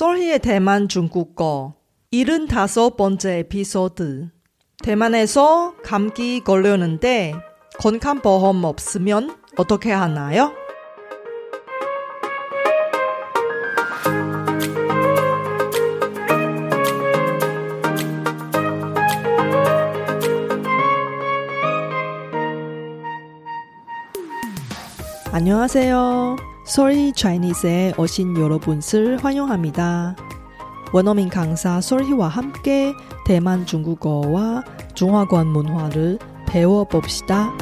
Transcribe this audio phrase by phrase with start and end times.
[0.00, 1.74] 솔희의 대만 중국어
[2.10, 4.30] 75번째 에피소드
[4.82, 7.34] 대만에서 감기 걸렸는데
[7.78, 10.54] 건강보험 없으면 어떻게 하나요?
[25.30, 26.49] 안녕하세요.
[26.64, 30.16] 솔희 차이니스에 오신 여러분을 환영합니다.
[30.92, 32.92] 원어민 강사 솔희와 함께
[33.24, 37.52] 대만 중국어와 중화권 문화를 배워봅시다.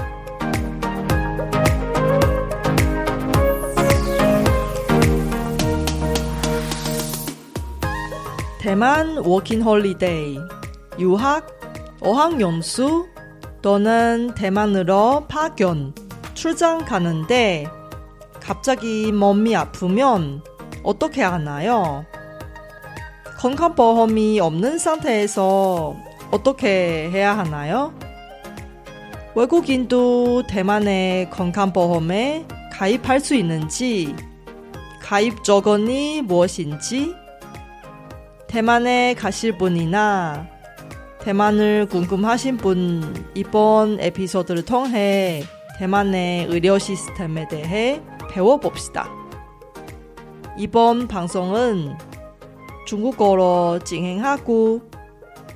[8.59, 10.39] 대만 워킹 홀리데이,
[10.98, 11.47] 유학,
[12.01, 13.09] 어학연수
[13.62, 15.95] 또는 대만으로 파견,
[16.34, 17.67] 출장 가는데
[18.48, 20.43] 갑자기 몸이 아프면
[20.83, 22.06] 어떻게 하나요?
[23.37, 25.95] 건강보험이 없는 상태에서
[26.31, 27.92] 어떻게 해야 하나요?
[29.34, 34.17] 외국인도 대만의 건강보험에 가입할 수 있는지,
[35.03, 37.14] 가입 조건이 무엇인지,
[38.47, 40.48] 대만에 가실 분이나
[41.20, 45.42] 대만을 궁금하신 분 이번 에피소드를 통해
[45.78, 49.09] 대만의 의료 시스템에 대해 배워봅시다.
[50.58, 51.98] 이번 방송은
[52.86, 54.81] 중국어로 진행하고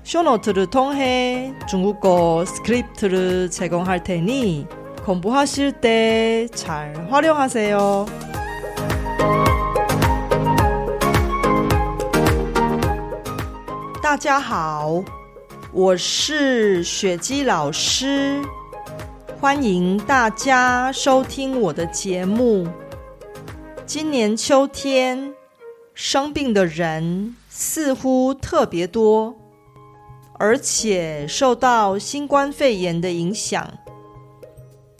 [0.04, 4.66] 쇼노트를 통해 중국어 스크립트를 제공할 테니
[5.04, 8.06] 공부하실 때 잘 활용하세요.
[14.02, 15.04] 大家好，
[15.74, 18.42] 我是雪姬老师，
[19.43, 22.65] 欢迎大家收听我的节目。
[23.85, 25.35] 今年秋天
[25.95, 29.35] 生病的人似乎特别多，
[30.35, 33.69] 而且受到新冠肺炎的影响，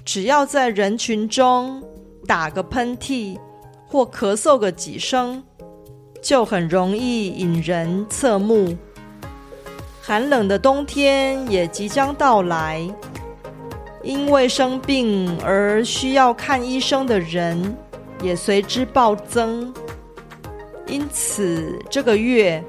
[0.05, 1.81] 只要在人群中
[2.27, 3.39] 打个喷嚏
[3.87, 5.41] 或咳嗽个几声，
[6.21, 8.77] 就很容易引人侧目。
[10.01, 12.85] 寒冷的冬天也即将到来，
[14.03, 17.77] 因为生病而需要看医生的人
[18.23, 19.73] 也随之暴增。
[20.87, 22.63] 因此，这个月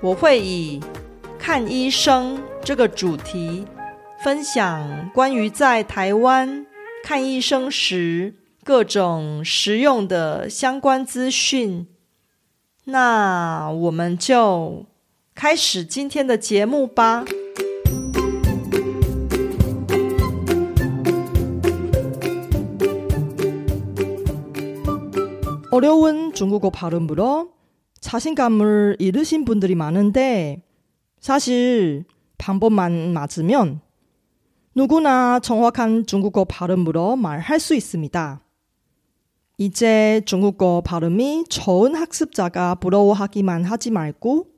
[0.00, 0.80] 我会以
[1.38, 3.64] “看医生”这个主题，
[4.22, 6.66] 分享关于在台湾
[7.02, 11.86] 看医生时各种实用的相关资讯。
[12.84, 14.86] 那我们就。
[15.32, 17.24] 开始今天的节目吧。
[25.80, 27.54] 어려운 중국어 발음으로
[28.02, 30.62] 자신감을 잃으신 분들이 많은데
[31.20, 32.04] 사실
[32.36, 33.80] 방법만 맞으면
[34.74, 38.42] 누구나 정확한 중국어 발음으로 말할 수 있습니다
[39.56, 44.48] 이제 중국어 발음이 좋은 학습자가 부러워하기만 하지 말고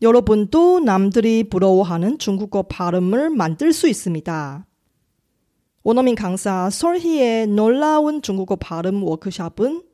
[0.00, 4.66] 여러분도 남들이 부러워하는 중국어 발음을 만들 수 있습니다.
[5.82, 9.93] 원어민 강사 설희의 놀라운 중국어 발음 워크샵은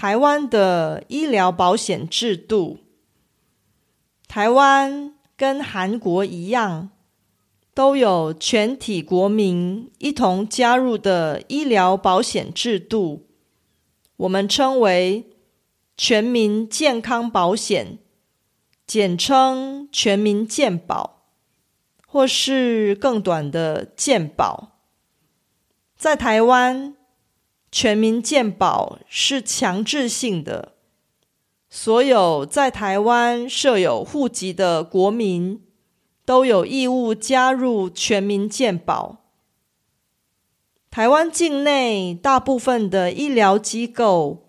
[0.00, 2.78] 台湾的医疗保险制度。
[4.28, 6.90] 台湾跟韩国一样，
[7.74, 13.26] 都有全体国民一同加入的医疗保险制度，
[14.18, 15.32] 我们称为
[15.96, 17.98] 全民健康保险，
[18.86, 21.24] 简称全民健保，
[22.06, 24.78] 或是更短的健保。
[25.96, 26.94] 在台湾，
[27.70, 30.72] 全民健保是强制性的，
[31.68, 35.62] 所有在台湾设有户籍的国民
[36.24, 39.18] 都有义务加入全民健保。
[40.90, 44.46] 台湾境内大部分的医疗机构，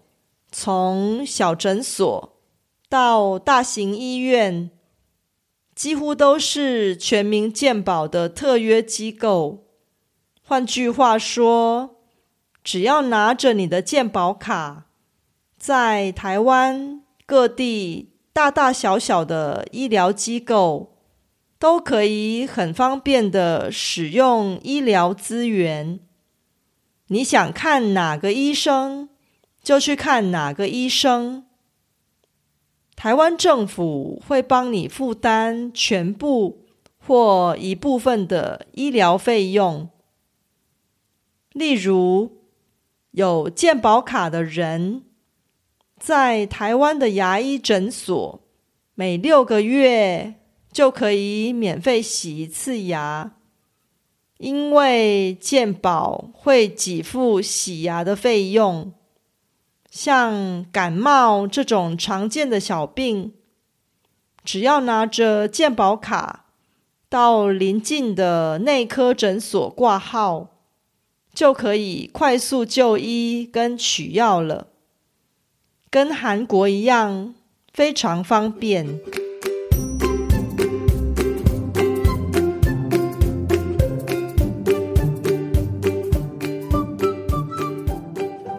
[0.52, 2.38] 从小诊所
[2.88, 4.72] 到大型医院，
[5.76, 9.66] 几乎都是全民健保的特约机构。
[10.42, 11.98] 换句话说，
[12.72, 14.86] 只要拿着你的健保卡，
[15.58, 20.96] 在台湾各地大大小小的医疗机构
[21.58, 26.00] 都可以很方便的使用医疗资源。
[27.08, 29.10] 你想看哪个医生，
[29.64, 31.48] 就去看哪个医生。
[32.96, 36.68] 台湾政府会帮你负担全部
[37.00, 39.90] 或一部分的医疗费用。
[41.54, 42.39] 例如，
[43.12, 45.04] 有健保卡的人，
[45.98, 48.42] 在台湾的牙医诊所，
[48.96, 50.36] 每六个月
[50.72, 53.32] 就可以免费洗一次牙。
[54.38, 58.94] 因为健保会给付洗牙的费用，
[59.92, 63.34] 像感冒这种常见的小病，
[64.46, 66.46] 只要拿着健保卡
[67.10, 70.59] 到邻近的内科诊所挂号，
[71.34, 74.68] 就可以快速就医跟取药了，
[75.90, 77.34] 跟韩国一样，
[77.72, 79.00] 非常方便。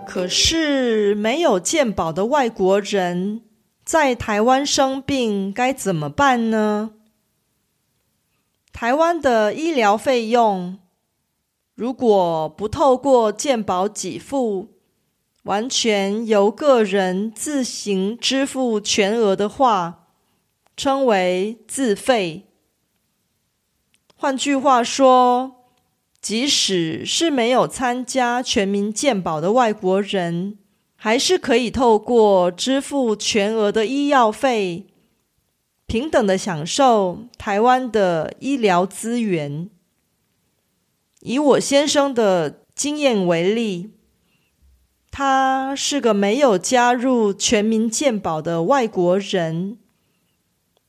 [0.07, 3.43] 可是没有健保的外国人
[3.85, 6.91] 在台湾生病该怎么办呢？
[8.73, 10.79] 台湾的医疗费用
[11.81, 14.69] 如果不透过健保给付，
[15.45, 20.09] 完全由个人自行支付全额的话，
[20.77, 22.51] 称为自费。
[24.15, 25.57] 换句话说。
[26.21, 30.59] 即使是没有参加全民健保的外国人，
[30.95, 34.89] 还是可以透过支付全额的医药费，
[35.87, 39.71] 平等的享受台湾的医疗资源。
[41.21, 43.93] 以我先生的经验为例，
[45.11, 49.79] 他是个没有加入全民健保的外国人，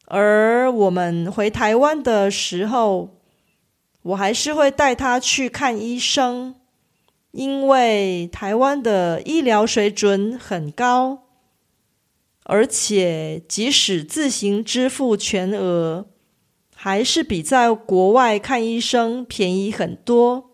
[0.06, 3.18] 而我们回台湾的时候。
[4.04, 6.56] 我还是会带他去看医生，
[7.34, 11.26] 因为台湾的医疗水准很高，
[12.46, 16.08] 而且即使自行支付全额，
[16.84, 20.50] 还是比在国外看医生便宜很多。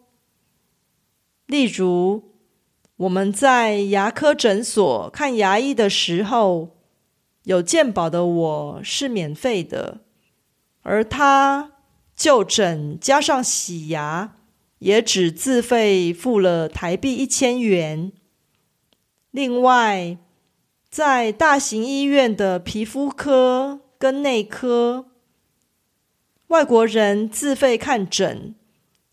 [1.46, 2.34] 例如，
[2.98, 6.76] 我们在牙科诊所看牙医的时候，
[7.44, 10.02] 有健保的我是免费的，
[10.82, 11.72] 而他。
[12.14, 14.36] 就诊加上洗牙，
[14.80, 18.12] 也只自费付了台币一千元。
[19.32, 20.18] 另外，
[20.90, 25.06] 在大型医院的皮肤科跟内科，
[26.48, 28.56] 外国人自费看诊，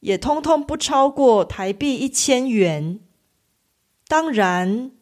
[0.00, 3.00] 也通通不超过台币一千元。
[4.06, 4.92] 当然，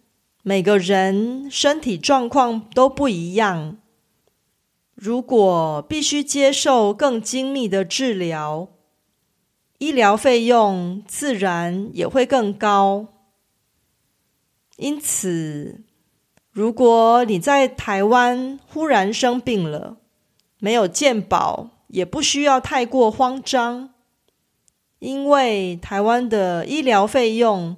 [0.43, 3.77] 每个人身体状况都不一样。
[4.95, 8.69] 如果必须接受更精密的治疗，
[9.79, 13.09] 医疗费用自然也会更高。
[14.77, 15.83] 因此，
[16.51, 19.99] 如果你在台湾忽然生病了，
[20.59, 23.93] 没有健保，也不需要太过慌张，
[24.99, 27.77] 因为台湾的医疗费用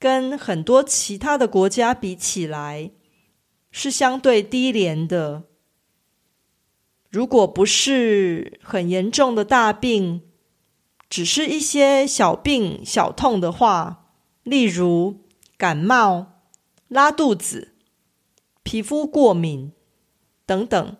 [0.00, 2.90] 跟很多其他的国家比起来，
[3.70, 5.44] 是相对低廉的。
[7.08, 10.22] 如果不是很严重的大病，
[11.08, 14.10] 只是一些小病小痛的话，
[14.42, 15.20] 例如
[15.56, 16.40] 感冒、
[16.88, 17.74] 拉肚子、
[18.64, 19.70] 皮肤过敏
[20.44, 20.96] 等等，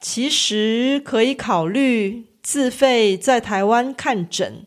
[0.00, 4.64] 其实可以考虑自费在台湾看诊。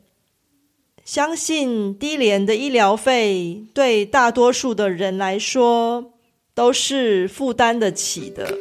[1.05, 6.13] 相信低廉的医疗费对大多数的人来说
[6.53, 8.57] 都是负担得起的。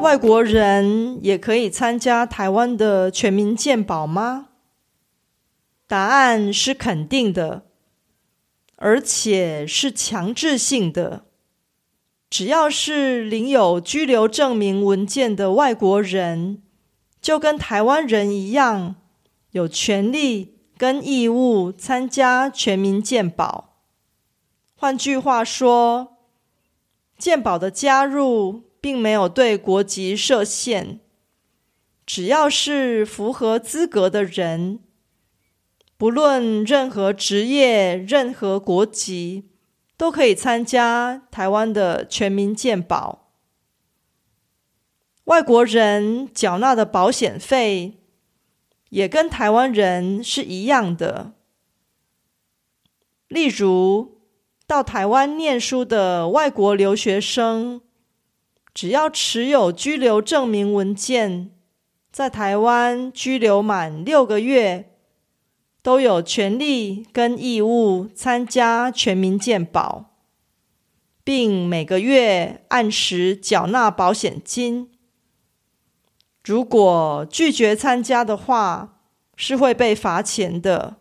[0.00, 4.47] 外国人也可以参加台湾的全民健保吗？
[5.88, 7.66] 答案是肯定的，
[8.76, 11.24] 而且是强制性的。
[12.30, 16.62] 只要是领有居留证明文件的外国人，
[17.20, 18.94] 就跟台湾人一样，
[19.50, 23.80] 有权利跟义务参加全民健保。
[24.76, 26.18] 换句话说，
[27.18, 28.68] 健保的加入。
[28.80, 31.00] 并没有对国籍设限，
[32.06, 34.78] 只要是符合资格的人，
[35.98, 39.48] 不论任何职业、任何国籍，
[39.96, 43.32] 都可以参加台湾的全民健保。
[45.24, 47.98] 外国人缴纳的保险费，
[48.90, 51.32] 也跟台湾人是一样的。
[53.26, 54.20] 例如，
[54.68, 57.80] 到台湾念书的外国留学生，
[58.72, 61.50] 只要持有居留证明文件，
[62.12, 64.94] 在台湾居留满六个月，
[65.88, 70.10] 都有权利跟义务参加全民健保，
[71.24, 74.90] 并每个月按时缴纳保险金。
[76.44, 78.98] 如果拒绝参加的话，
[79.34, 80.96] 是会被罚钱的。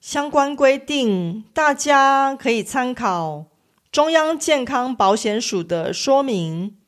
[0.00, 3.44] 相关规定，大家可以参考
[3.92, 6.78] 中央健康保险署的说明。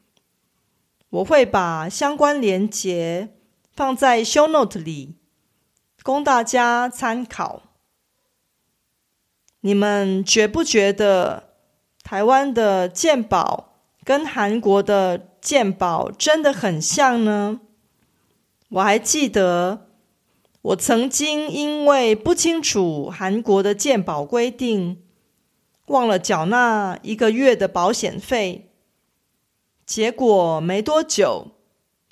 [1.10, 3.34] 我会把相关连结
[3.70, 5.17] 放在 show note 里，
[6.02, 7.62] 供大家参考。
[9.60, 11.54] 你们觉不觉得
[12.02, 13.74] 台湾的健保
[14.04, 17.60] 跟韩国的健保真的很像呢？
[18.70, 19.86] 我还记得。
[20.60, 25.02] 我曾经因为不清楚韩国的健保规定，
[25.86, 28.72] 忘了缴纳一个月的保险费，
[29.86, 31.52] 结果没多久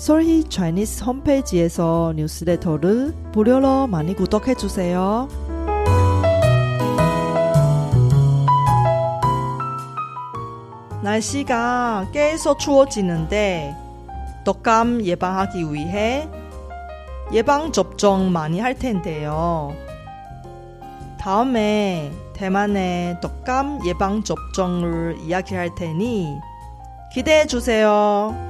[0.00, 5.28] 솔희 차이니스 홈페이지에서 뉴스레터를 무료로 많이 구독해 주세요.
[11.02, 13.76] 날씨가 계속 추워지는데
[14.46, 16.26] 독감 예방하기 위해
[17.34, 19.74] 예방 접종 많이 할 텐데요.
[21.20, 26.38] 다음에 대만의 독감 예방 접종을 이야기할 테니
[27.12, 28.49] 기대해 주세요.